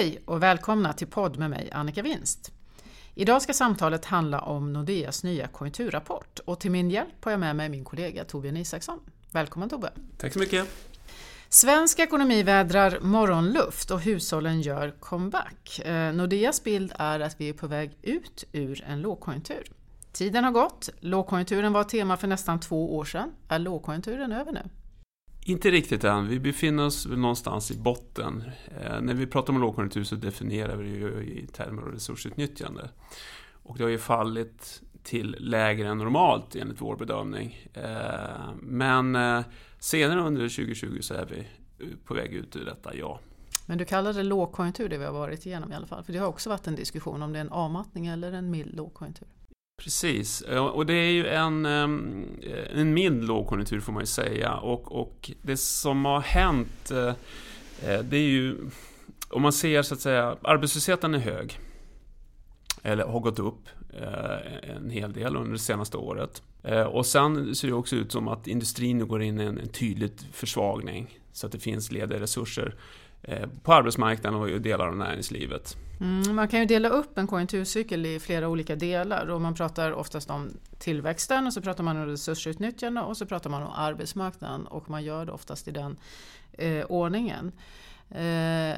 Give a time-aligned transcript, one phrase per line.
[0.00, 2.52] Hej och välkomna till podd med mig Annika Winst.
[3.14, 7.56] Idag ska samtalet handla om Nordeas nya konjunkturrapport och till min hjälp har jag med
[7.56, 9.00] mig min kollega Torbjörn Isaksson.
[9.30, 9.90] Välkommen Tobbe!
[10.18, 10.68] Tack så mycket!
[11.48, 15.78] Svensk ekonomi vädrar morgonluft och hushållen gör comeback.
[15.78, 19.72] Eh, Nordeas bild är att vi är på väg ut ur en lågkonjunktur.
[20.12, 23.32] Tiden har gått, lågkonjunkturen var tema för nästan två år sedan.
[23.48, 24.62] Är lågkonjunkturen över nu?
[25.44, 26.28] Inte riktigt än.
[26.28, 28.44] Vi befinner oss någonstans i botten.
[28.80, 32.90] Eh, när vi pratar om lågkonjunktur så definierar vi det ju i termer av resursutnyttjande.
[33.62, 37.68] Och det har ju fallit till lägre än normalt enligt vår bedömning.
[37.74, 39.40] Eh, men eh,
[39.78, 41.46] senare under 2020 så är vi
[42.04, 43.20] på väg ut ur detta, ja.
[43.66, 46.04] Men du kallar det lågkonjunktur det vi har varit igenom i alla fall?
[46.04, 48.76] För det har också varit en diskussion om det är en avmattning eller en mild
[48.76, 49.28] lågkonjunktur.
[49.84, 54.06] Precis, eh, och det är ju en, ehm, eh, en mild lågkonjunktur får man ju
[54.06, 54.54] säga.
[54.54, 57.12] Och, och det som har hänt, eh,
[58.02, 58.56] det är ju,
[59.28, 61.58] om man ser så att säga, arbetslösheten är hög.
[62.82, 63.68] Eller har gått upp
[64.76, 66.42] en hel del under det senaste året.
[66.88, 69.68] Och sen ser det också ut som att industrin nu går in i en, en
[69.68, 71.18] tydlig försvagning.
[71.32, 72.74] Så att det finns lediga resurser
[73.62, 75.76] på arbetsmarknaden och i delar av näringslivet.
[76.00, 79.92] Mm, man kan ju dela upp en konjunkturcykel i flera olika delar och man pratar
[79.92, 84.66] oftast om tillväxten och så pratar man om resursutnyttjande och så pratar man om arbetsmarknaden
[84.66, 85.96] och man gör det oftast i den
[86.52, 87.52] eh, ordningen.
[88.10, 88.76] Eh,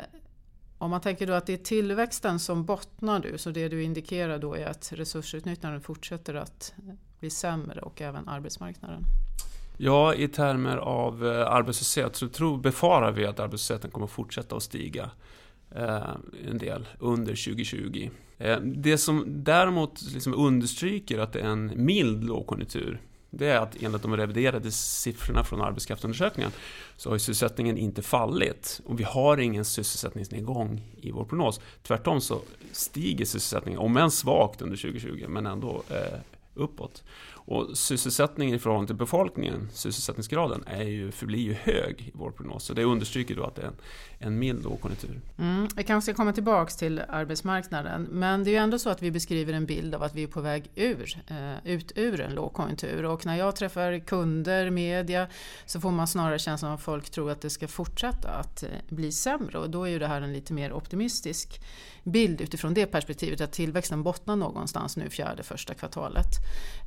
[0.79, 3.39] om man tänker då att det är tillväxten som bottnar nu.
[3.39, 6.75] så det du indikerar då är att resursutnyttjandet fortsätter att
[7.21, 9.03] bli sämre och även arbetsmarknaden.
[9.77, 14.63] Ja, i termer av eh, arbetslöshet så tror, befarar vi att arbetslösheten kommer fortsätta att
[14.63, 15.11] stiga.
[15.77, 16.17] Eh,
[16.49, 18.11] en del under 2020.
[18.39, 23.01] Eh, det som däremot liksom understryker att det är en mild lågkonjunktur
[23.35, 26.51] det är att enligt de reviderade siffrorna från arbetskraftsundersökningen
[26.97, 31.61] så har sysselsättningen inte fallit och vi har ingen sysselsättningsnedgång i vår prognos.
[31.83, 32.41] Tvärtom så
[32.73, 36.19] stiger sysselsättningen, om än svagt under 2020, men ändå eh,
[36.55, 37.05] uppåt.
[37.45, 42.65] Och sysselsättningen i förhållande till befolkningen, sysselsättningsgraden, är ju, förblir ju hög i vår prognos.
[42.65, 43.77] Så det understryker då att det är en,
[44.19, 45.21] en mild lågkonjunktur.
[45.39, 48.03] Mm, vi kanske ska komma tillbaka till arbetsmarknaden.
[48.11, 50.27] Men det är ju ändå så att vi beskriver en bild av att vi är
[50.27, 53.05] på väg ur, eh, ut ur en lågkonjunktur.
[53.05, 55.29] Och när jag träffar kunder, media,
[55.67, 58.69] så får man snarare känslan av att folk tror att det ska fortsätta att eh,
[58.89, 59.59] bli sämre.
[59.59, 61.61] Och då är ju det här en lite mer optimistisk
[62.05, 66.27] bild utifrån det perspektivet att tillväxten bottnar någonstans nu fjärde första kvartalet.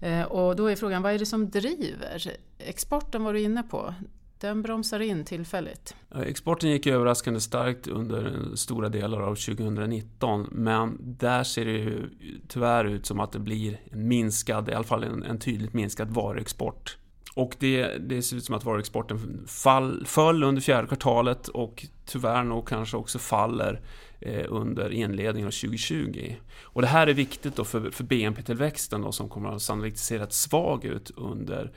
[0.01, 2.31] Eh, och och då är frågan, vad är det som driver?
[2.57, 3.93] Exporten var du inne på.
[4.39, 5.95] Den bromsar in tillfälligt.
[6.25, 12.09] Exporten gick överraskande starkt under stora delar av 2019 men där ser det ju
[12.47, 16.09] tyvärr ut som att det blir en minskad, i alla fall en, en tydligt minskad
[16.09, 16.97] varuexport.
[17.35, 22.43] Och det, det ser ut som att varuexporten fall, föll under fjärde kvartalet och tyvärr
[22.43, 23.81] nog kanske också faller
[24.47, 26.35] under inledningen av 2020.
[26.63, 30.33] Och det här är viktigt då för, för BNP-tillväxten som kommer att sannolikt se rätt
[30.33, 31.71] svag ut under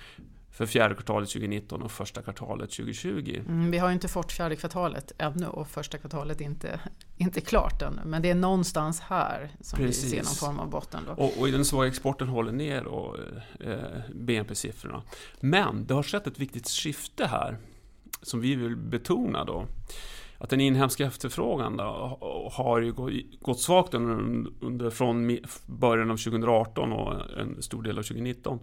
[0.58, 3.42] för fjärde kvartalet 2019 och första kvartalet 2020.
[3.48, 6.80] Mm, vi har inte fått fjärde kvartalet ännu och första kvartalet inte,
[7.16, 8.00] inte klart ännu.
[8.04, 10.04] Men det är någonstans här som Precis.
[10.04, 11.00] vi ser någon form av botten.
[11.06, 11.12] Då.
[11.12, 13.16] Och, och den svaga exporten håller ner och,
[13.60, 15.02] eh, BNP-siffrorna.
[15.40, 17.58] Men det har skett ett viktigt skifte här
[18.22, 19.66] som vi vill betona då
[20.38, 22.18] att den inhemska efterfrågan då,
[22.52, 22.92] har ju
[23.40, 28.58] gått svagt under, under, från början av 2018 och en stor del av 2019.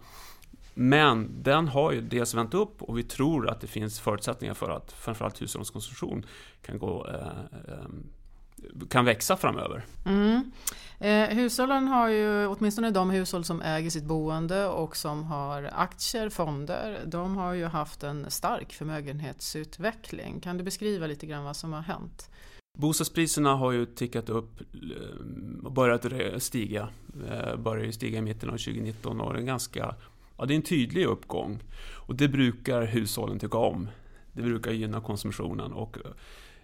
[0.73, 4.69] Men den har ju dels vänt upp och vi tror att det finns förutsättningar för
[4.69, 6.25] att framförallt hushållens konsumtion
[6.65, 9.85] kan gå eh, eh, kan växa framöver.
[10.05, 10.51] Mm.
[10.99, 16.29] Eh, hushållen har ju, åtminstone de hushåll som äger sitt boende och som har aktier,
[16.29, 20.39] fonder, de har ju haft en stark förmögenhetsutveckling.
[20.39, 22.29] Kan du beskriva lite grann vad som har hänt?
[22.77, 26.89] Bostadspriserna har ju tickat upp eh, och börjat stiga.
[27.29, 29.95] Eh, började började stiga i mitten av 2019 och det är en ganska
[30.37, 31.63] Ja, det är en tydlig uppgång.
[32.07, 33.89] Och det brukar hushållen tycka om.
[34.33, 36.11] Det brukar gynna konsumtionen och eh,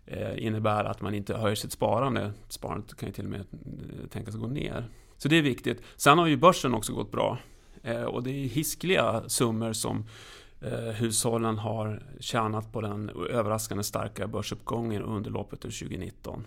[0.06, 2.34] Eh, innebär att man inte höjer sitt sparande.
[2.48, 3.46] Sparandet kan ju till och med
[4.12, 4.90] tänkas gå ner.
[5.18, 5.82] Så det är viktigt.
[5.96, 7.38] Sen har ju börsen också gått bra.
[7.84, 10.06] Eh, och det är hiskliga summor som
[10.62, 16.46] eh, hushållen har tjänat på den överraskande starka börsuppgången under loppet av 2019.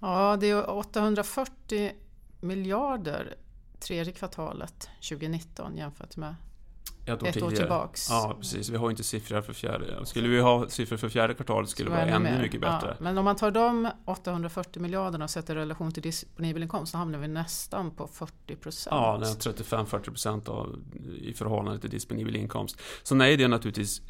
[0.00, 1.92] Ja, det är 840
[2.40, 3.34] miljarder
[3.80, 6.34] tredje kvartalet 2019 jämfört med
[7.06, 8.10] ett, ett år tillbaks.
[8.10, 8.68] Ja, precis.
[8.68, 10.06] Vi har inte siffror för fjärde.
[10.06, 12.42] Skulle vi ha siffror för fjärde kvartalet skulle det vara ännu mer.
[12.42, 12.88] mycket bättre.
[12.88, 16.92] Ja, men om man tar de 840 miljarderna och sätter i relation till disponibel inkomst
[16.92, 18.94] så hamnar vi nästan på 40 procent.
[18.96, 20.48] Ja, 35-40 procent
[21.20, 22.80] i förhållande till disponibel inkomst.
[23.02, 24.02] Så nej, det är naturligtvis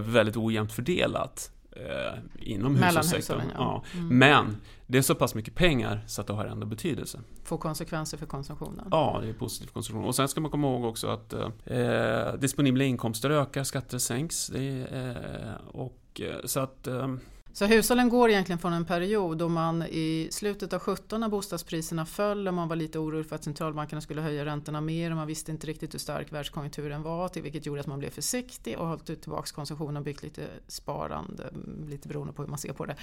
[0.00, 3.42] väldigt ojämnt fördelat eh, inom hushållssektorn.
[3.54, 3.82] Ja.
[3.92, 3.98] ja.
[3.98, 4.18] Mm.
[4.18, 7.20] Men det är så pass mycket pengar så att det har ändå betydelse.
[7.44, 8.88] Får konsekvenser för konsumtionen?
[8.90, 10.04] Ja, det är positiv konsumtion.
[10.04, 11.32] Och sen ska man komma ihåg också att
[11.64, 14.46] eh, disponibla inkomster ökar, skatter sänks.
[14.46, 17.14] Det eh, och, eh, så att eh,
[17.58, 22.06] så hushållen går egentligen från en period då man i slutet av 17 när bostadspriserna
[22.06, 25.26] föll och man var lite orolig för att centralbankerna skulle höja räntorna mer och man
[25.26, 28.86] visste inte riktigt hur stark världskonjunkturen var till vilket gjorde att man blev försiktig och
[28.86, 31.50] hållit tillbaka konsumtionen och byggt lite sparande,
[31.88, 32.96] lite beroende på hur man ser på det.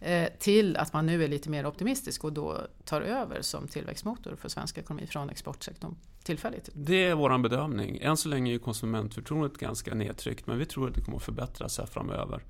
[0.00, 4.36] Eh, till att man nu är lite mer optimistisk och då tar över som tillväxtmotor
[4.36, 6.68] för svensk ekonomi från exportsektorn tillfälligt.
[6.72, 7.98] Det är vår bedömning.
[8.00, 11.78] Än så länge är konsumentförtroendet ganska nedtryckt men vi tror att det kommer att förbättras
[11.78, 12.42] här framöver.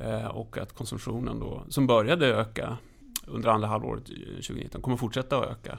[0.00, 2.78] Eh, och att konsumtionen då, som började öka
[3.26, 5.78] under andra halvåret 2019, kommer fortsätta att öka.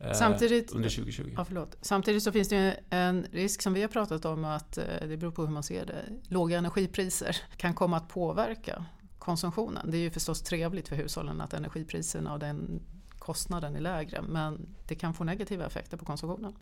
[0.00, 1.34] Eh, Samtidigt, under 2020.
[1.36, 1.66] Ja.
[1.80, 5.30] Samtidigt så finns det en risk som vi har pratat om att eh, det beror
[5.30, 6.04] på hur man ser det.
[6.28, 8.84] Låga energipriser kan komma att påverka
[9.18, 9.90] konsumtionen.
[9.90, 12.80] Det är ju förstås trevligt för hushållen att energipriserna och den
[13.18, 16.52] kostnaden är lägre men det kan få negativa effekter på konsumtionen.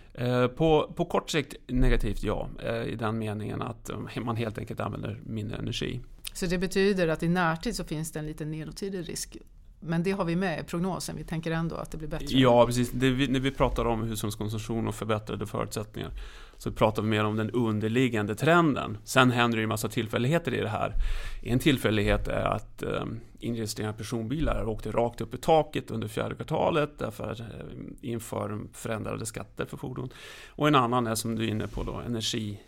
[0.56, 2.48] På, på kort sikt negativt ja,
[2.86, 6.00] i den meningen att man helt enkelt använder mindre energi.
[6.32, 9.36] Så det betyder att i närtid så finns det en liten nedåttidig risk.
[9.80, 12.26] Men det har vi med i prognosen, vi tänker ändå att det blir bättre.
[12.38, 12.94] Ja, precis.
[12.94, 16.10] Vi, när vi pratar om hushållskonsumtion och förbättrade förutsättningar
[16.58, 18.98] så pratar vi mer om den underliggande trenden.
[19.04, 20.94] Sen händer det ju en massa tillfälligheter i det här.
[21.42, 23.04] En tillfällighet är att eh,
[23.38, 27.46] inregistrering av personbilar åkte rakt upp i taket under fjärde kvartalet därför att eh,
[28.00, 30.08] inför förändrade skatter för fordon.
[30.48, 32.60] Och en annan är som du är inne på då, energi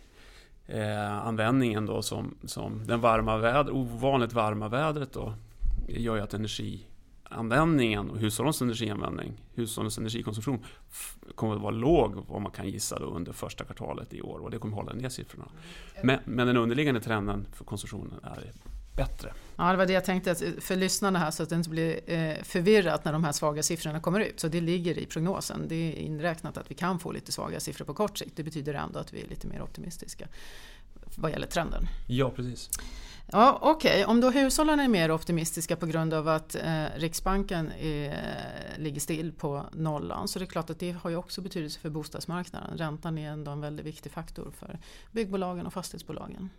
[0.67, 5.33] eh, användningen då som, som den varma väder, ovanligt varma vädret då
[5.87, 10.65] gör ju att energianvändningen och hushållens energianvändning, hushållens energikonsumtion
[11.35, 14.51] kommer att vara låg vad man kan gissa då under första kvartalet i år och
[14.51, 15.47] det kommer hålla ner siffrorna.
[16.03, 18.51] Men, men den underliggande trenden för konsumtionen är
[18.95, 19.33] bättre.
[19.55, 22.43] Ja, det var det jag tänkte för lyssnarna här så att det inte blir eh,
[22.43, 24.39] förvirrat när de här svaga siffrorna kommer ut.
[24.39, 25.67] Så det ligger i prognosen.
[25.67, 28.35] Det är inräknat att vi kan få lite svaga siffror på kort sikt.
[28.35, 30.27] Det betyder ändå att vi är lite mer optimistiska
[31.15, 31.87] vad gäller trenden.
[32.07, 32.69] Ja, precis.
[33.31, 34.05] Ja, Okej, okay.
[34.05, 38.35] om då hushållen är mer optimistiska på grund av att eh, Riksbanken är,
[38.77, 41.89] ligger still på nollan så det är klart att det har ju också betydelse för
[41.89, 42.77] bostadsmarknaden.
[42.77, 44.79] Räntan är ändå en väldigt viktig faktor för
[45.11, 46.49] byggbolagen och fastighetsbolagen.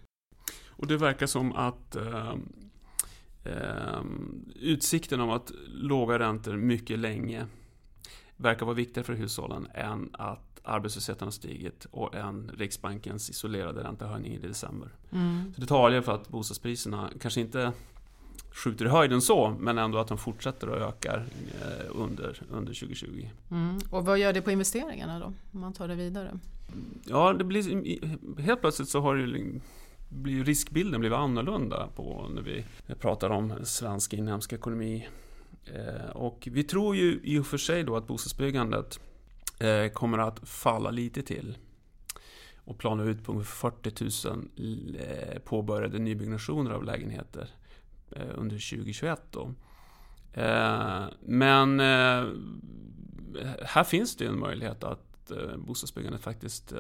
[0.77, 2.35] Och det verkar som att eh,
[3.45, 4.05] eh,
[4.61, 7.47] utsikten om att låga räntor mycket länge
[8.37, 14.33] verkar vara viktigare för hushållen än att arbetslösheten har stigit och än Riksbankens isolerade räntehöjning
[14.33, 14.89] i december.
[15.13, 15.53] Mm.
[15.55, 17.73] Så det talar för att bostadspriserna kanske inte
[18.55, 21.27] skjuter i höjden så, men ändå att de fortsätter och ökar
[21.61, 23.29] eh, under, under 2020.
[23.51, 23.79] Mm.
[23.91, 26.39] Och vad gör det på investeringarna då, om man tar det vidare?
[27.05, 29.61] Ja, det blir, helt plötsligt så har det
[30.09, 32.65] blir riskbilden blir annorlunda på när vi
[33.01, 35.09] pratar om svensk inhemsk ekonomi.
[35.67, 39.01] Eh, och vi tror ju i och för sig då att bostadsbyggandet
[39.59, 41.59] eh, kommer att falla lite till
[42.57, 44.49] och plana ut på 40 000
[44.99, 47.49] eh, påbörjade nybyggnationer av lägenheter
[48.35, 49.21] under 2021.
[49.31, 49.55] Då.
[51.21, 51.81] Men
[53.63, 56.73] här finns det en möjlighet att bostadsbyggandet faktiskt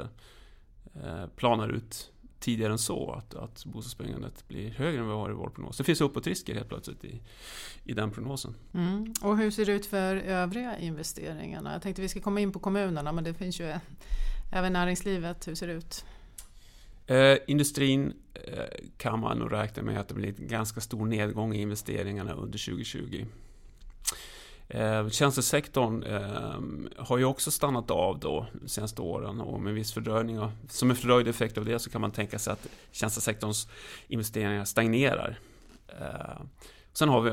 [1.36, 2.12] planar ut
[2.44, 5.76] tidigare än så, att, att bostadsbyggandet blir högre än vad vi har i vår prognos.
[5.76, 7.20] Det finns uppåtrisker helt plötsligt i,
[7.84, 8.54] i den prognosen.
[8.74, 9.14] Mm.
[9.22, 11.72] Och hur ser det ut för övriga investeringarna?
[11.72, 13.74] Jag tänkte vi ska komma in på kommunerna, men det finns ju
[14.52, 15.48] även näringslivet.
[15.48, 16.04] Hur ser det ut?
[17.06, 18.64] Eh, industrin eh,
[18.96, 22.58] kan man nog räkna med att det blir en ganska stor nedgång i investeringarna under
[22.66, 23.24] 2020.
[24.68, 29.92] Eh, tjänstesektorn eh, har ju också stannat av då de senaste åren och med viss
[29.92, 30.40] fördröjning.
[30.40, 33.68] Och, som en fördröjd effekt av det så kan man tänka sig att tjänstesektorns
[34.08, 35.38] investeringar stagnerar.
[36.00, 36.40] Eh,
[36.92, 37.32] sen har vi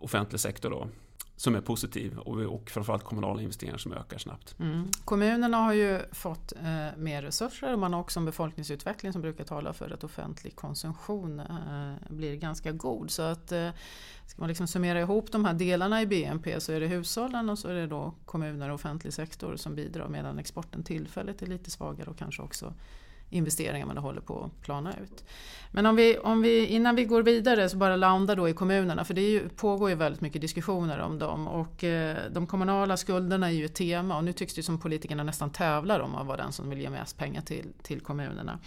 [0.00, 0.88] offentlig sektor då
[1.36, 4.58] som är positiv och, och framförallt kommunala investeringar som ökar snabbt.
[4.58, 4.88] Mm.
[5.04, 9.44] Kommunerna har ju fått eh, mer resurser och man har också en befolkningsutveckling som brukar
[9.44, 13.10] tala för att offentlig konsumtion eh, blir ganska god.
[13.10, 13.70] Så att eh,
[14.26, 17.58] ska man liksom summera ihop de här delarna i BNP så är det hushållen och
[17.58, 21.70] så är det då kommuner och offentlig sektor som bidrar medan exporten tillfälligt är lite
[21.70, 22.74] svagare och kanske också
[23.30, 25.24] investeringar man håller på att plana ut.
[25.70, 29.04] Men om vi, om vi, innan vi går vidare så bara landar då i kommunerna
[29.04, 33.46] för det ju, pågår ju väldigt mycket diskussioner om dem och eh, de kommunala skulderna
[33.46, 36.36] är ju ett tema och nu tycks det som politikerna nästan tävlar om att vara
[36.36, 38.58] den som vill ge mest pengar till, till kommunerna.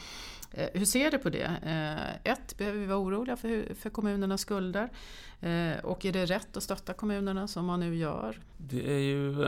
[0.51, 1.51] Eh, hur ser du på det?
[1.63, 4.89] Eh, ett, behöver vi vara oroliga för, för kommunernas skulder?
[5.39, 8.39] Eh, och är det rätt att stötta kommunerna som man nu gör?
[8.57, 9.45] Det är ju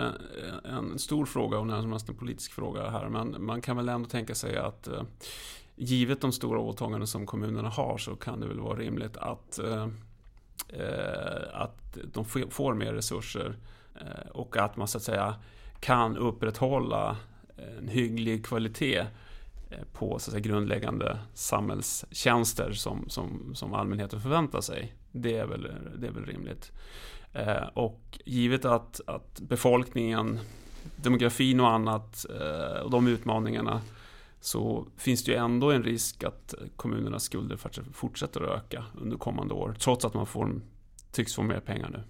[0.64, 3.10] en stor fråga och närmast en politisk fråga här.
[3.10, 4.90] Men man kan väl ändå tänka sig att
[5.76, 9.60] givet de stora åtaganden som kommunerna har så kan det väl vara rimligt att,
[11.54, 13.56] att de får mer resurser
[14.32, 15.36] och att man så att säga
[15.80, 17.18] kan upprätthålla
[17.78, 19.06] en hygglig kvalitet
[19.72, 24.96] Eh, på så att säga, grundläggande samhällstjänster som, som, som allmänheten förväntar sig.
[25.12, 26.72] Det är väl, det är väl rimligt.
[27.34, 30.40] Eh, och givet att, att befolkningen,
[30.96, 33.82] demografin och annat eh, och de utmaningarna
[34.40, 37.58] så finns det ju ändå en risk att kommunernas skulder
[37.94, 40.62] fortsätter att öka under kommande år trots att man får,
[41.12, 42.04] tycks få mer pengar nu.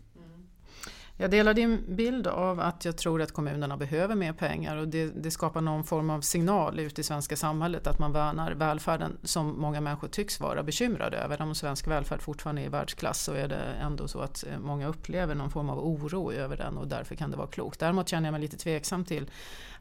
[1.21, 5.05] Jag delar din bild av att jag tror att kommunerna behöver mer pengar och det,
[5.05, 9.61] det, skapar någon form av signal ut i svenska samhället att man värnar välfärden som
[9.61, 11.41] många människor tycks vara bekymrade över.
[11.41, 14.87] Om svensk välfärd fortfarande är i världsklass så är det ändå så att eh, många
[14.87, 17.79] upplever någon form av oro över den och därför kan det vara klokt.
[17.79, 19.29] Däremot känner jag mig lite tveksam till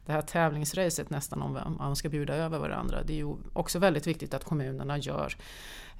[0.05, 3.03] det här tävlingsracet nästan om vem man ska bjuda över varandra.
[3.03, 5.35] Det är ju också väldigt viktigt att kommunerna gör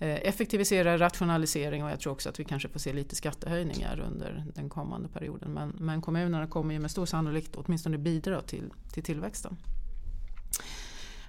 [0.01, 4.43] Eh, effektivisera rationalisering och jag tror också att vi kanske får se lite skattehöjningar under
[4.55, 5.53] den kommande perioden.
[5.53, 9.58] Men, men kommunerna kommer ju med stor sannolikhet åtminstone bidra till, till tillväxten.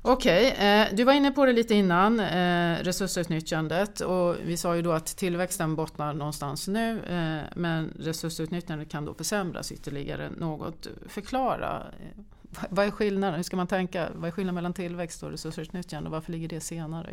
[0.03, 4.83] Okej, okay, du var inne på det lite innan, eh, resursutnyttjandet och vi sa ju
[4.83, 7.01] då att tillväxten bottnar någonstans nu
[7.57, 10.87] men resursutnyttjandet kan då försämras ytterligare något.
[11.07, 11.83] Förklara,
[12.71, 13.37] vad är skillnaden?
[13.37, 14.09] Hur ska man tänka?
[14.15, 17.11] Vad är skillnaden mellan tillväxt och resursutnyttjande och varför ligger det senare?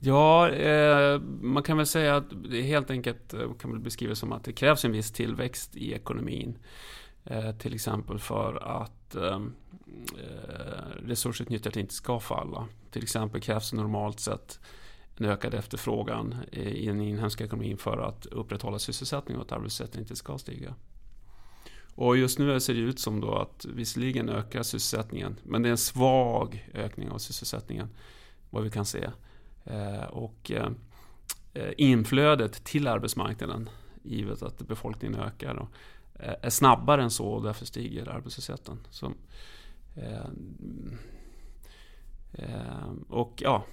[0.00, 4.32] Ja, eh, man kan väl säga att det helt enkelt eh, kan väl beskrivas som
[4.32, 6.58] att det krävs en viss tillväxt i ekonomin.
[7.24, 9.40] Eh, till exempel för att eh,
[10.18, 12.68] eh resursutnyttjandet inte ska falla.
[12.90, 14.60] Till exempel krävs normalt sett
[15.16, 20.16] en ökad efterfrågan i den inhemska ekonomin för att upprätthålla sysselsättningen och att arbetslösheten inte
[20.16, 20.74] ska stiga.
[21.94, 25.70] Och just nu ser det ut som då att visserligen ökar sysselsättningen, men det är
[25.70, 27.88] en svag ökning av sysselsättningen,
[28.50, 29.10] vad vi kan se.
[29.70, 30.70] Eh, och eh,
[31.54, 33.70] eh, inflödet till arbetsmarknaden,
[34.02, 35.68] givet att befolkningen ökar,
[36.14, 38.78] är snabbare än så och därför stiger arbetslösheten.
[38.90, 39.12] Så,
[43.08, 43.64] och ja.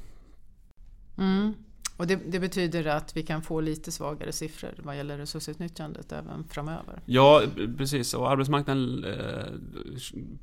[1.17, 1.53] Mm.
[1.97, 6.43] Och det, det, betyder att vi kan få lite svagare siffror vad gäller resursutnyttjandet även
[6.43, 7.01] framöver?
[7.05, 7.41] Ja,
[7.77, 8.13] precis.
[8.13, 9.45] Och arbetsmarknaden eh,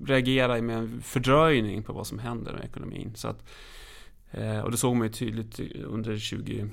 [0.07, 3.13] reagerar med en fördröjning på vad som händer med ekonomin.
[3.15, 3.82] Så att Eh,
[4.33, 6.73] Eh, och det såg man ju tydligt under 2018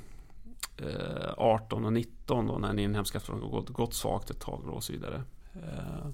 [0.78, 4.94] eh, och 2019 då när den inhemska efterfrågan gått, gått svagt ett tag och så
[4.94, 5.24] vidare.
[5.54, 6.10] Eh,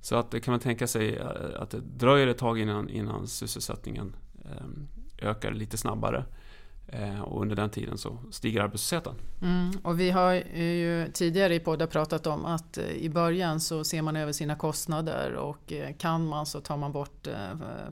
[0.00, 1.26] så att kan man tänka sig eh,
[1.62, 4.16] att det dröjer ett tag innan, innan sysselsättningen
[5.18, 6.24] ökar lite snabbare.
[6.88, 9.14] Eh, och under den tiden så stiger arbetslösheten.
[9.42, 13.84] Mm, och vi har ju tidigare i poddar pratat om att eh, i början så
[13.84, 17.28] ser man över sina kostnader och eh, kan man så tar man bort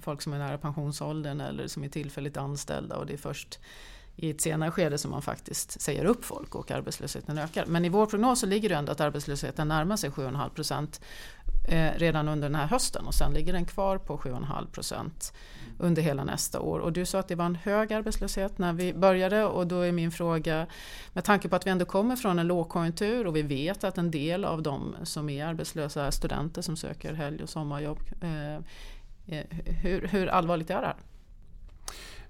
[0.00, 3.58] folk som är nära pensionsåldern eller som är tillfälligt anställda och det är först
[4.16, 7.66] i ett senare skede som man faktiskt säger upp folk och arbetslösheten ökar.
[7.66, 11.00] Men i vår prognos så ligger det ändå att arbetslösheten närmar sig 7,5 procent
[11.96, 15.32] redan under den här hösten och sen ligger den kvar på 7,5 procent
[15.78, 16.78] under hela nästa år.
[16.78, 19.92] Och du sa att det var en hög arbetslöshet när vi började och då är
[19.92, 20.66] min fråga
[21.12, 24.10] med tanke på att vi ändå kommer från en lågkonjunktur och vi vet att en
[24.10, 27.98] del av de som är arbetslösa är studenter som söker helg och sommarjobb.
[28.20, 29.44] Eh, eh
[29.82, 30.96] hur, hur allvarligt är det här?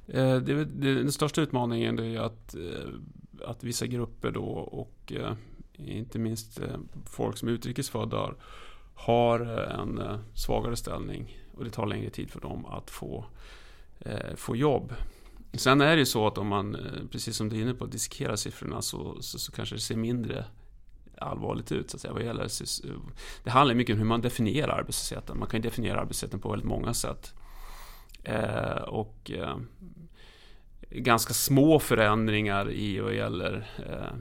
[0.07, 5.13] Eh, det, det, den största utmaningen är att, eh, att vissa grupper då och
[5.77, 6.61] inte minst
[7.07, 8.35] folk som är utrikesfödda
[8.95, 9.41] har
[9.81, 10.01] en
[10.35, 13.25] svagare ställning och det tar längre tid för dem att få,
[14.01, 14.95] eh, få jobb.
[15.53, 17.87] Sen är det ju så att om man, eh, precis som du är inne på,
[17.87, 20.45] dissekerar siffrorna så, så, så, kanske det ser mindre
[21.19, 21.91] allvarligt ut.
[21.91, 22.49] Så att säga, vad gäller,
[23.45, 25.39] det handlar mycket om hur man definierar arbetslösheten.
[25.39, 27.35] Man kan definiera arbetslösheten på väldigt många sätt.
[28.25, 29.57] Eh, och eh,
[30.91, 34.19] ganska små förändringar i vad gäller eh,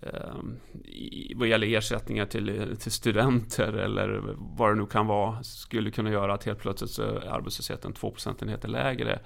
[0.00, 0.56] Ehm,
[1.36, 6.34] vad gäller ersättningar till, till studenter eller vad det nu kan vara skulle kunna göra
[6.34, 9.20] att helt plötsligt så är arbetslösheten 2 procentenheter lägre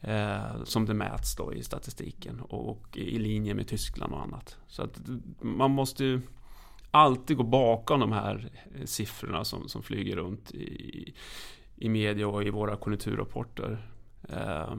[0.00, 4.58] eh, som det mäts då i statistiken och, och, i linje med Tyskland och annat.
[4.66, 5.00] Så att
[5.40, 6.20] man måste ju
[6.90, 8.50] alltid gå bakom de här
[8.84, 11.14] siffrorna som, som flyger runt i,
[11.76, 13.90] i media och i våra konjunkturrapporter.
[14.28, 14.74] Eh,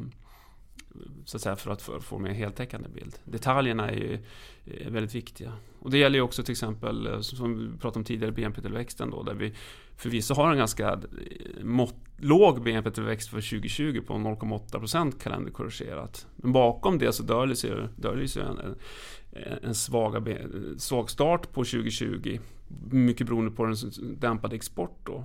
[1.26, 3.16] så att säga, för att få en heltäckande bild.
[3.24, 4.20] Detaljerna är ju
[4.90, 5.54] väldigt viktiga.
[5.80, 9.24] Och det gäller ju också till exempel, eh, som vi pratade om tidigare, BNP-tillväxten då,
[9.24, 9.54] där vi
[9.98, 16.28] förvisso har en ganska eh, mått, låg BNP-tillväxt för 2020 på 0,8% kalenderkorrigerat.
[16.36, 18.76] Men bakom det så döljer sig, döljer sig en, en,
[19.64, 20.38] en svaga,
[20.78, 22.40] svag start på 2020.
[22.92, 23.76] Mycket beroende på den
[24.20, 25.24] dämpade export då.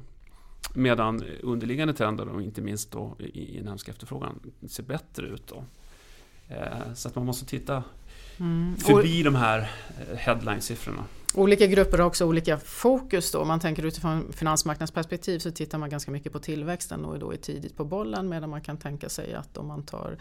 [0.75, 5.47] Medan underliggande trender, och inte minst då i inhemsk efterfrågan, ser bättre ut.
[5.47, 5.65] Då.
[6.49, 7.83] Eh, så att man måste titta
[8.39, 8.77] mm.
[8.77, 11.05] förbi de här eh, headline-siffrorna.
[11.35, 13.39] Olika grupper har också olika fokus då.
[13.39, 17.37] Om man tänker utifrån finansmarknadsperspektiv så tittar man ganska mycket på tillväxten och då är
[17.37, 20.17] tidigt på bollen medan man kan tänka sig att om man tar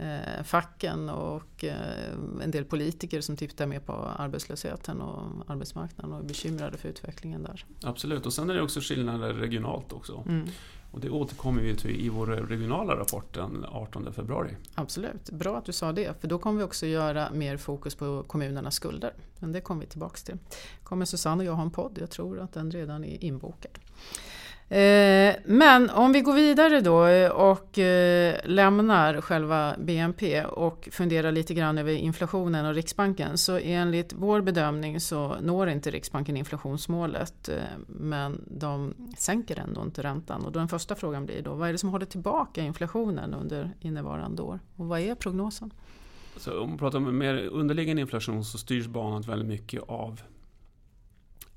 [0.00, 6.20] eh, facken och eh, en del politiker som tittar mer på arbetslösheten och arbetsmarknaden och
[6.20, 7.64] är bekymrade för utvecklingen där.
[7.82, 10.24] Absolut, och sen är det också skillnader regionalt också.
[10.28, 10.48] Mm.
[10.92, 14.56] Och det återkommer vi till i vår regionala rapport den 18 februari.
[14.74, 16.20] Absolut, bra att du sa det.
[16.20, 19.14] För då kommer vi också göra mer fokus på kommunernas skulder.
[19.38, 20.38] Men det kommer vi tillbaka till.
[20.82, 23.78] kommer Susanne och jag ha en podd, jag tror att den redan är inbokad.
[24.70, 31.32] Eh, men om vi går vidare då eh, och eh, lämnar själva BNP och funderar
[31.32, 37.50] lite grann över inflationen och Riksbanken så enligt vår bedömning så når inte Riksbanken inflationsmålet
[37.86, 40.44] men de sänker ändå inte räntan.
[40.44, 43.70] Och då den första frågan blir då vad är det som håller tillbaka inflationen under
[43.80, 45.70] innevarande år och vad är prognosen?
[46.36, 50.20] Så om man pratar om mer underliggande inflation så styrs banan väldigt mycket av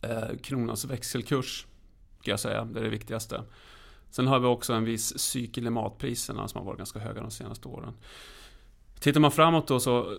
[0.02, 1.68] eh, kronans växelkurs
[2.24, 2.66] ska jag säga.
[2.66, 3.44] Det är det viktigaste.
[4.10, 7.32] Sen har vi också en viss cykel i matpriserna som har varit ganska höga de
[7.32, 7.94] senaste åren.
[9.00, 10.18] Tittar man framåt då så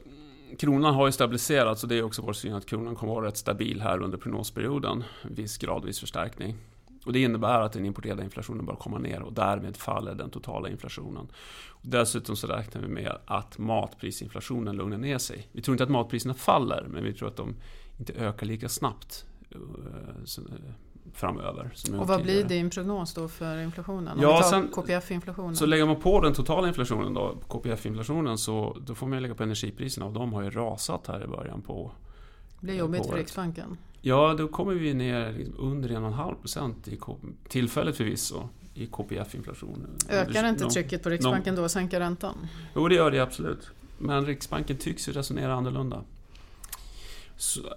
[0.58, 3.26] Kronan har ju stabiliserats och det är också vår syn att kronan kommer att vara
[3.26, 5.04] rätt stabil här under prognosperioden.
[5.22, 6.56] Viss gradvis förstärkning.
[7.06, 10.68] Och det innebär att den importerade inflationen bör komma ner och därmed faller den totala
[10.68, 11.28] inflationen.
[11.82, 15.48] Dessutom så räknar vi med att matprisinflationen lugnar ner sig.
[15.52, 17.54] Vi tror inte att matpriserna faller, men vi tror att de
[17.98, 20.74] inte ökar lika snabbt eh, eh,
[21.12, 21.70] framöver.
[21.98, 24.16] och vad blir din prognos då för inflationen?
[24.16, 25.56] Om ja, tar KPF-inflationen.
[25.56, 29.42] Så lägger man på den totala inflationen då, KPF-inflationen, så då får man lägga på
[29.42, 31.92] energipriserna och de har ju rasat här i början på
[32.60, 33.76] Det blir jobbigt för Riksbanken.
[34.00, 36.98] Ja, då kommer vi ner liksom under 1,5 procent i
[37.48, 39.86] tillfället förvisso i KPF-inflation.
[40.08, 42.34] Ökar inte trycket på Riksbanken då att sänka räntan?
[42.74, 43.70] Jo, det gör det absolut.
[43.98, 46.02] Men Riksbanken tycks ju resonera annorlunda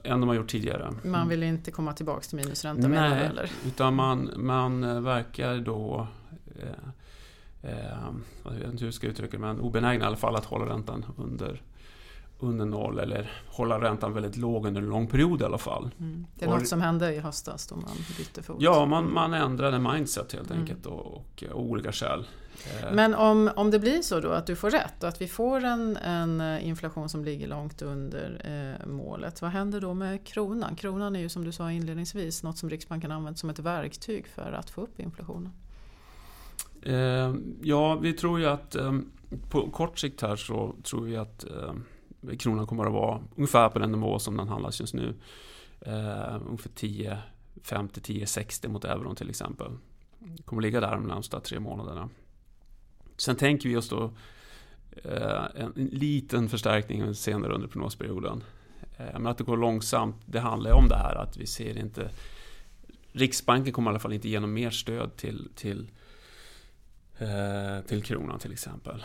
[0.04, 0.94] än de har gjort tidigare.
[1.04, 3.51] Man vill inte komma tillbaka till minusränta Nej, menar eller?
[3.68, 6.08] utan man, man eh, verkar då
[6.55, 7.98] eh, eh,
[8.44, 10.66] jag vet inte hur jag ska uttrycka det, men obenägna i alla fall att hålla
[10.66, 11.62] räntan under
[12.40, 15.90] under noll eller hålla räntan väldigt låg under en lång period i alla fall.
[16.00, 16.26] Mm.
[16.36, 18.58] Det är och, något som hände i höstas då man bytte fot?
[18.60, 20.62] Ja, man, man ändrade mindset helt mm.
[20.62, 22.28] enkelt och, och, och olika skäl.
[22.66, 25.28] Eh, Men om, om det blir så då att du får rätt och att vi
[25.28, 28.42] får en, en eh, inflation som ligger långt under
[28.82, 30.76] eh, målet, vad händer då med kronan?
[30.76, 34.52] Kronan är ju som du sa inledningsvis något som Riksbanken använt som ett verktyg för
[34.52, 35.52] att få upp inflationen.
[36.82, 38.94] Eh, ja, vi tror ju att eh,
[39.50, 41.74] på kort sikt här så tror vi att eh,
[42.35, 45.16] kronan kommer att vara ungefär på den nivå som den handlas just nu.
[45.81, 47.18] Eh, ungefär 10,
[47.63, 49.72] 50, 10, 60 mot euron till exempel.
[50.46, 52.09] Kommer ligga där de närmsta tre månaderna.
[53.18, 54.11] Sen tänker vi oss då
[55.03, 58.44] eh, en liten förstärkning senare under prognosperioden.
[58.98, 61.77] Eh, men att det går långsamt, det handlar ju om det här att vi ser
[61.77, 62.09] inte
[63.11, 65.92] Riksbanken kommer i alla fall inte ge något mer stöd till, till,
[67.18, 69.03] eh, till kronan till exempel.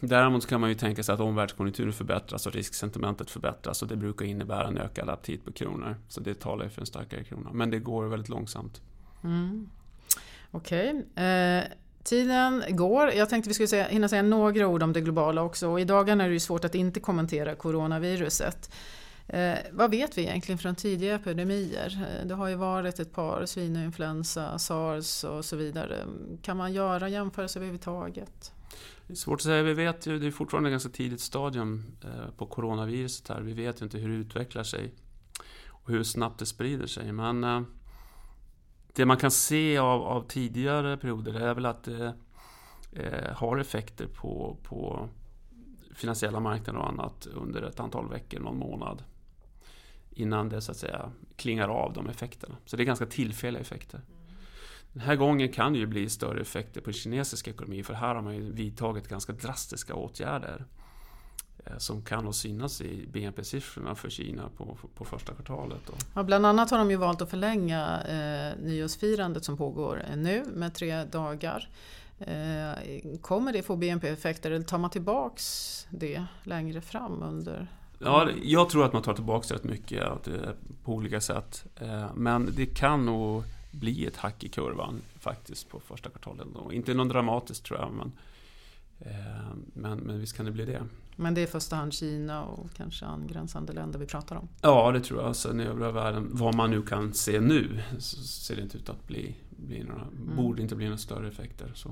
[0.00, 4.24] Däremot kan man ju tänka sig att omvärldskonjunkturen förbättras och risksentimentet förbättras och det brukar
[4.24, 5.96] innebära en ökad aptit på kronor.
[6.08, 7.50] Så det talar ju för en starkare krona.
[7.52, 8.80] Men det går väldigt långsamt.
[9.24, 9.70] Mm.
[10.50, 11.04] Okej.
[11.14, 11.24] Okay.
[11.24, 11.64] Eh,
[12.04, 13.10] Tiden går.
[13.12, 15.68] Jag tänkte vi skulle säga, hinna säga några ord om det globala också.
[15.68, 18.70] Och I dagarna är det ju svårt att inte kommentera coronaviruset.
[19.26, 22.06] Eh, vad vet vi egentligen från tidiga epidemier?
[22.20, 26.06] Eh, det har ju varit ett par, svininfluensa, sars och så vidare.
[26.42, 28.52] Kan man göra jämförelser överhuvudtaget?
[29.10, 29.62] Det är svårt att säga.
[29.62, 33.40] Vi vet ju, det är fortfarande ett ganska tidigt stadium eh, på coronaviruset här.
[33.40, 34.94] Vi vet ju inte hur det utvecklar sig
[35.66, 37.12] och hur snabbt det sprider sig.
[37.12, 37.62] Men eh,
[38.94, 42.14] det man kan se av, av tidigare perioder är väl att det
[42.92, 45.08] eh, har effekter på, på
[45.94, 49.02] finansiella marknader och annat under ett antal veckor, någon månad.
[50.10, 52.56] Innan det så att säga klingar av de effekterna.
[52.64, 54.00] Så det är ganska tillfälliga effekter.
[54.92, 58.22] Den här gången kan det ju bli större effekter på kinesisk ekonomi för här har
[58.22, 60.64] man ju vidtagit ganska drastiska åtgärder.
[61.64, 65.90] Eh, som kan nog synas i BNP-siffrorna för Kina på, på första kvartalet.
[66.14, 70.74] Ja, bland annat har de ju valt att förlänga eh, nyårsfirandet som pågår nu med
[70.74, 71.68] tre dagar.
[72.18, 78.70] Eh, kommer det få BNP-effekter eller tar man tillbaks det längre fram under Ja, jag
[78.70, 80.04] tror att man tar tillbaka rätt mycket
[80.84, 81.64] på olika sätt.
[81.76, 86.46] Eh, men det kan nog bli ett hack i kurvan faktiskt på första kvartalet.
[86.72, 88.12] Inte något dramatiskt tror jag, men,
[89.74, 90.82] men, men visst kan det bli det.
[91.16, 94.48] Men det är i första hand Kina och kanske angränsande länder vi pratar om?
[94.60, 95.36] Ja, det tror jag.
[95.36, 98.88] Sen i övriga världen, vad man nu kan se nu, så ser det inte ut
[98.88, 100.36] att bli, bli några, mm.
[100.36, 101.72] borde inte bli några större effekter.
[101.74, 101.90] Så.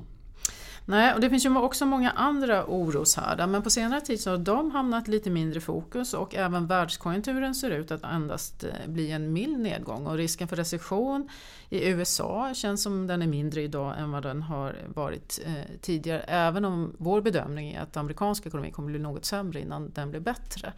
[0.90, 4.38] Nej, och det finns ju också många andra oroshärdar men på senare tid så har
[4.38, 9.10] de hamnat lite mindre i fokus och även världskonjunkturen ser ut att endast eh, bli
[9.10, 11.28] en mild nedgång och risken för recession
[11.68, 16.20] i USA känns som den är mindre idag än vad den har varit eh, tidigare
[16.20, 20.20] även om vår bedömning är att amerikansk ekonomi kommer bli något sämre innan den blir
[20.20, 20.72] bättre.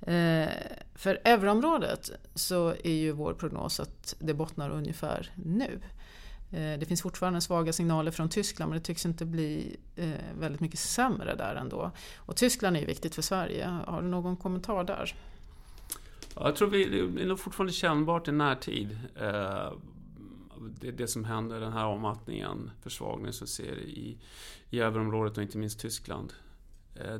[0.00, 0.50] Eh,
[0.94, 5.80] för euroområdet så är ju vår prognos att det bottnar ungefär nu.
[6.50, 10.60] Eh, det finns fortfarande svaga signaler från Tyskland men det tycks inte bli eh, väldigt
[10.60, 11.90] mycket sämre där ändå.
[12.16, 13.66] Och Tyskland är ju viktigt för Sverige.
[13.86, 15.14] Har du någon kommentar där?
[16.34, 18.98] jag tror vi, det är nog fortfarande kännbart i närtid.
[19.14, 19.72] Eh,
[20.80, 24.18] det, det som händer, den här avmattningen, försvagningen som vi ser i,
[24.70, 26.32] i euroområdet och inte minst Tyskland.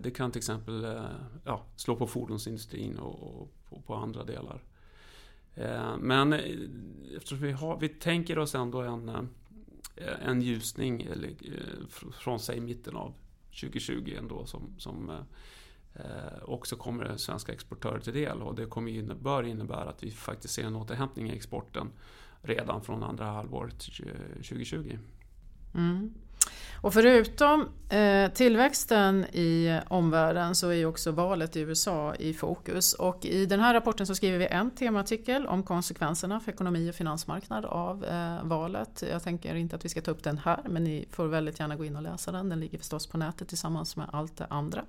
[0.00, 1.06] Det kan till exempel
[1.44, 4.62] ja, slå på fordonsindustrin och, och på andra delar.
[5.56, 6.40] Eh, men eh,
[7.16, 11.08] eftersom vi, har, vi tänker oss ändå en, eh, en ljusning
[12.12, 13.14] från säg mitten av
[13.60, 15.12] 2020 ändå som, som
[16.42, 20.64] också kommer svenska exportörer till del och det kommer, bör innebära att vi faktiskt ser
[20.64, 21.88] en återhämtning i exporten
[22.42, 24.98] redan från andra halvåret 2020.
[25.74, 26.14] Mm.
[26.80, 32.94] Och förutom eh, tillväxten i omvärlden så är ju också valet i USA i fokus.
[32.94, 36.94] Och i den här rapporten så skriver vi en temaartikel om konsekvenserna för ekonomi och
[36.94, 39.04] finansmarknad av eh, valet.
[39.10, 41.76] Jag tänker inte att vi ska ta upp den här men ni får väldigt gärna
[41.76, 42.48] gå in och läsa den.
[42.48, 44.84] Den ligger förstås på nätet tillsammans med allt det andra.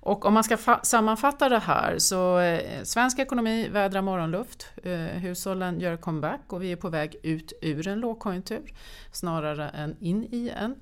[0.00, 5.80] Och om man ska sammanfatta det här så eh, svensk ekonomi vädrar morgonluft, eh, hushållen
[5.80, 8.74] gör comeback och vi är på väg ut ur en lågkonjunktur
[9.12, 10.74] snarare än in i en.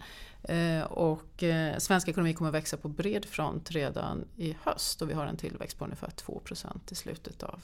[0.48, 5.14] Eh, och eh, svensk ekonomi kommer växa på bred front redan i höst och vi
[5.14, 7.62] har en tillväxt på ungefär 2% i slutet av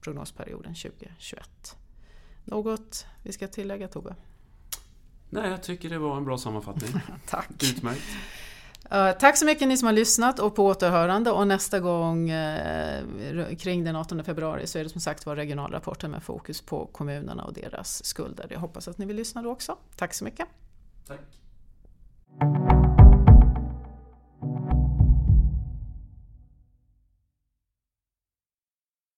[0.00, 1.76] prognosperioden 2021.
[2.44, 4.14] Något vi ska tillägga Tove?
[5.30, 6.90] Nej, jag tycker det var en bra sammanfattning.
[7.28, 7.62] Tack!
[7.62, 8.02] Utmärkt!
[8.94, 12.30] Uh, tack så mycket ni som har lyssnat och på återhörande och nästa gång
[13.58, 17.44] kring den 18 februari så är det som sagt var regionalrapporten med fokus på kommunerna
[17.44, 18.46] och deras skulder.
[18.50, 19.76] Jag hoppas att ni vill lyssna då också.
[19.96, 20.46] Tack så mycket!
[21.06, 21.41] Tack!
[22.40, 22.91] Thank you.